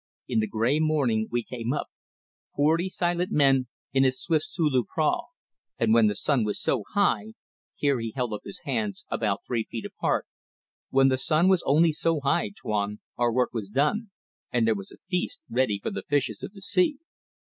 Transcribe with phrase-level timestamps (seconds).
[0.27, 1.85] "In the grey morning we came up:
[2.55, 5.25] forty silent men in a swift Sulu prau;
[5.77, 7.33] and when the sun was so high"
[7.75, 10.25] here he held up his hands about three feet apart
[10.89, 14.09] "when the sun was only so high, Tuan, our work was done
[14.51, 16.97] and there was a feast ready for the fishes of the sea."